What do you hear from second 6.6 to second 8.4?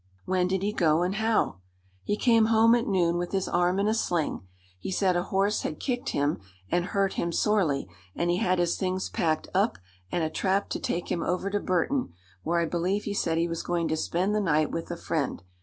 and hurt him sorely, and he